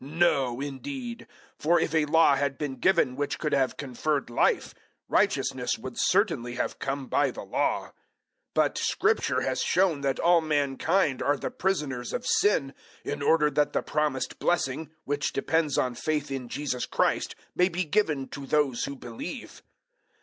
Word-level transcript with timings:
No, 0.03 0.59
indeed; 0.59 1.27
for 1.59 1.79
if 1.79 1.93
a 1.93 2.05
Law 2.05 2.35
had 2.35 2.57
been 2.57 2.77
given 2.77 3.15
which 3.15 3.37
could 3.37 3.53
have 3.53 3.77
conferred 3.77 4.31
Life, 4.31 4.73
righteousness 5.07 5.77
would 5.77 5.93
certainly 5.95 6.55
have 6.55 6.79
come 6.79 7.05
by 7.05 7.29
the 7.29 7.43
Law. 7.43 7.89
003:022 7.89 7.91
But 8.55 8.77
Scripture 8.79 9.41
has 9.41 9.61
shown 9.61 10.01
that 10.01 10.19
all 10.19 10.41
mankind 10.41 11.21
are 11.21 11.37
the 11.37 11.51
prisoners 11.51 12.13
of 12.13 12.25
sin, 12.25 12.73
in 13.05 13.21
order 13.21 13.51
that 13.51 13.73
the 13.73 13.83
promised 13.83 14.39
blessing, 14.39 14.89
which 15.03 15.33
depends 15.33 15.77
on 15.77 15.93
faith 15.93 16.31
in 16.31 16.49
Jesus 16.49 16.87
Christ, 16.87 17.35
may 17.53 17.69
be 17.69 17.83
given 17.85 18.27
to 18.29 18.47
those 18.47 18.85
who 18.85 18.95
believe. 18.95 19.61